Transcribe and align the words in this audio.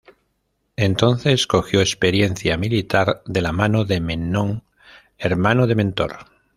Entonces 0.77 1.45
cogió 1.45 1.79
experiencia 1.79 2.57
militar 2.57 3.21
de 3.27 3.41
la 3.41 3.51
mano 3.51 3.85
de 3.85 4.01
Memnón, 4.01 4.63
hermano 5.19 5.67
de 5.67 5.75
Mentor. 5.75 6.15